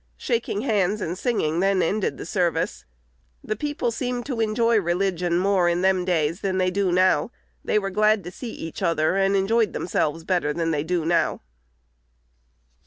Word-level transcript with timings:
Shaking 0.17 0.61
hands 0.61 0.99
and 0.99 1.15
singing 1.15 1.59
then 1.59 1.83
ended 1.83 2.17
the 2.17 2.25
service. 2.25 2.85
The 3.43 3.55
people 3.55 3.91
seemed 3.91 4.25
to 4.25 4.39
enjoy 4.41 4.79
religion 4.79 5.37
more 5.37 5.69
in 5.69 5.83
them 5.83 6.05
days 6.05 6.41
than 6.41 6.57
they 6.57 6.71
do 6.71 6.91
now. 6.91 7.29
They 7.63 7.77
were 7.77 7.91
glad 7.91 8.23
to 8.23 8.31
see 8.31 8.49
each 8.49 8.81
other, 8.81 9.15
and 9.15 9.35
enjoyed 9.35 9.73
themselves 9.73 10.23
better 10.23 10.53
than 10.53 10.71
they 10.71 10.83
do 10.83 11.05
now." 11.05 11.41